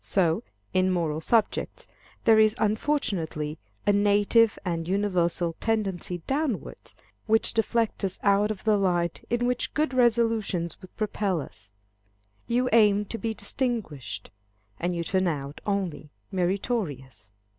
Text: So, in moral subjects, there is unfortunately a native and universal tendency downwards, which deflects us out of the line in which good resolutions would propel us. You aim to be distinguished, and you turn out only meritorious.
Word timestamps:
So, 0.03 0.41
in 0.73 0.89
moral 0.89 1.21
subjects, 1.21 1.87
there 2.23 2.39
is 2.39 2.55
unfortunately 2.57 3.59
a 3.85 3.93
native 3.93 4.57
and 4.65 4.87
universal 4.87 5.53
tendency 5.59 6.23
downwards, 6.25 6.95
which 7.27 7.53
deflects 7.53 8.03
us 8.03 8.17
out 8.23 8.49
of 8.49 8.63
the 8.63 8.77
line 8.77 9.11
in 9.29 9.45
which 9.45 9.75
good 9.75 9.93
resolutions 9.93 10.81
would 10.81 10.95
propel 10.97 11.39
us. 11.39 11.73
You 12.47 12.67
aim 12.73 13.05
to 13.05 13.19
be 13.19 13.35
distinguished, 13.35 14.31
and 14.79 14.95
you 14.95 15.03
turn 15.03 15.27
out 15.27 15.61
only 15.67 16.09
meritorious. 16.31 17.31